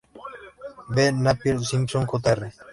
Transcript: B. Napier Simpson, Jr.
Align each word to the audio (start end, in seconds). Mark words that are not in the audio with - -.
B. 0.87 1.11
Napier 1.11 1.59
Simpson, 1.63 2.07
Jr. 2.07 2.39